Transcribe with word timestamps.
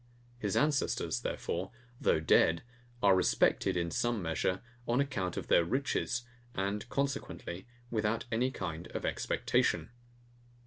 His 0.39 0.57
ancestors, 0.57 1.19
therefore, 1.21 1.69
though 1.99 2.19
dead, 2.19 2.63
are 3.03 3.15
respected, 3.15 3.77
in 3.77 3.91
some 3.91 4.19
measure, 4.19 4.63
on 4.87 4.99
account 4.99 5.37
of 5.37 5.45
their 5.45 5.63
riches; 5.63 6.23
and 6.55 6.89
consequently, 6.89 7.67
without 7.91 8.25
any 8.31 8.49
kind 8.49 8.87
of 8.95 9.05
expectation. 9.05 9.91